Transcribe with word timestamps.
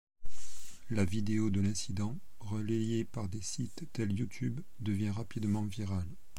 La 0.89 1.05
vidéo 1.05 1.51
de 1.51 1.61
l'incident, 1.61 2.17
relayée 2.39 3.05
par 3.05 3.29
des 3.29 3.43
sites 3.43 3.85
tels 3.93 4.11
YouTube, 4.13 4.59
devient 4.79 5.11
rapidement 5.11 5.63
virale. 5.65 6.09